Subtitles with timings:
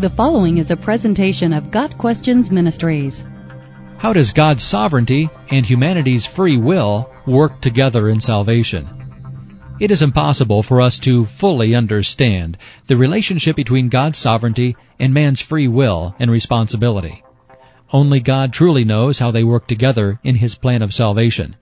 [0.00, 3.22] The following is a presentation of Got Questions Ministries.
[3.98, 8.88] How does God's sovereignty and humanity's free will work together in salvation?
[9.78, 12.56] It is impossible for us to fully understand
[12.86, 17.22] the relationship between God's sovereignty and man's free will and responsibility.
[17.92, 21.56] Only God truly knows how they work together in His plan of salvation.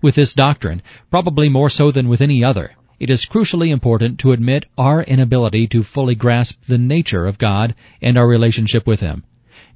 [0.00, 0.80] With this doctrine,
[1.10, 5.66] probably more so than with any other, it is crucially important to admit our inability
[5.68, 9.24] to fully grasp the nature of God and our relationship with Him.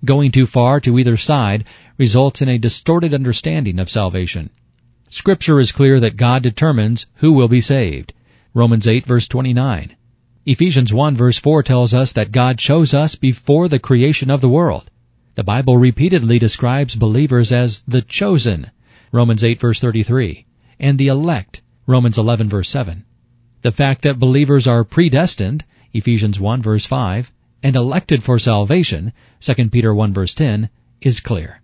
[0.04, 1.64] Going too far to either side
[1.96, 4.50] results in a distorted understanding of salvation.
[5.08, 8.12] Scripture is clear that God determines who will be saved.
[8.54, 9.96] Romans 8 verse 29.
[10.46, 14.48] Ephesians 1 verse 4 tells us that God chose us before the creation of the
[14.48, 14.90] world.
[15.34, 18.70] The Bible repeatedly describes believers as the chosen.
[19.12, 20.46] Romans 8 verse 33.
[20.78, 21.62] And the elect.
[21.86, 23.04] Romans 11 verse 7.
[23.62, 29.68] The fact that believers are predestined, Ephesians 1 verse 5, and elected for salvation, 2
[29.70, 31.60] Peter 1 verse 10, is clear.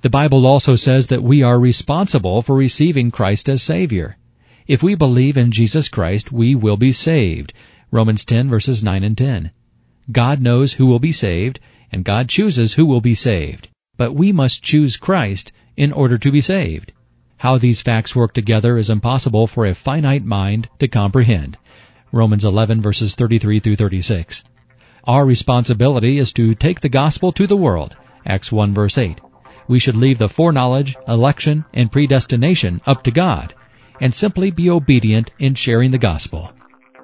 [0.00, 4.16] The Bible also says that we are responsible for receiving Christ as Savior.
[4.66, 7.52] If we believe in Jesus Christ, we will be saved.
[7.90, 9.50] Romans 10 verses 9 and 10.
[10.10, 11.60] God knows who will be saved,
[11.92, 13.68] and God chooses who will be saved.
[13.96, 16.92] But we must choose Christ in order to be saved.
[17.38, 21.56] How these facts work together is impossible for a finite mind to comprehend.
[22.10, 24.42] Romans 11 verses 33 through 36.
[25.04, 27.96] Our responsibility is to take the gospel to the world.
[28.26, 29.20] Acts 1 verse 8.
[29.68, 33.54] We should leave the foreknowledge, election, and predestination up to God,
[34.00, 36.50] and simply be obedient in sharing the gospel.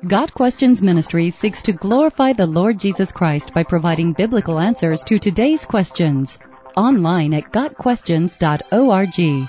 [0.09, 5.19] Got Questions Ministry seeks to glorify the Lord Jesus Christ by providing biblical answers to
[5.19, 6.39] today's questions.
[6.77, 9.49] Online at GotQuestions.org.